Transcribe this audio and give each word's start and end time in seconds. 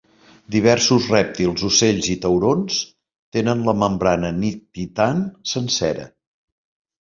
Diversos 0.53 1.09
rèptils, 1.15 1.65
ocells, 1.67 2.07
i 2.13 2.15
taurons 2.23 2.79
tenen 3.37 3.61
la 3.69 3.77
membrana 3.83 4.33
nictitant 4.39 5.23
sencera. 5.53 6.09